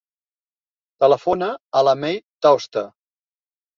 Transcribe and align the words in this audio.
Telefona 1.03 1.51
a 1.81 1.85
la 1.91 1.95
Mei 2.05 2.19
Tauste. 2.47 2.87